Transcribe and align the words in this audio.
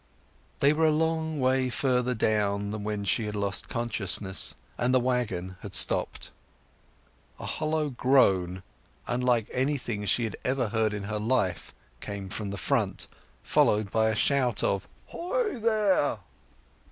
They 0.61 0.73
were 0.73 0.85
a 0.87 0.91
long 0.91 1.39
way 1.39 1.69
further 1.69 2.15
on 2.41 2.71
than 2.71 2.83
when 2.83 3.03
she 3.03 3.25
had 3.27 3.35
lost 3.35 3.69
consciousness, 3.69 4.55
and 4.75 4.95
the 4.95 4.99
waggon 4.99 5.57
had 5.61 5.75
stopped. 5.75 6.31
A 7.39 7.45
hollow 7.45 7.91
groan, 7.91 8.63
unlike 9.05 9.47
anything 9.53 10.05
she 10.05 10.23
had 10.23 10.37
ever 10.43 10.69
heard 10.69 10.95
in 10.95 11.03
her 11.03 11.19
life, 11.19 11.71
came 11.99 12.29
from 12.29 12.49
the 12.49 12.57
front, 12.57 13.07
followed 13.43 13.91
by 13.91 14.09
a 14.09 14.15
shout 14.15 14.63
of 14.63 14.87
"Hoi 15.09 15.59
there!" 15.59 16.17